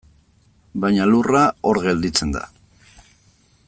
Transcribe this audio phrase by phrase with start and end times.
[0.85, 1.43] Baina lurra,
[1.73, 2.45] hor gelditzen da.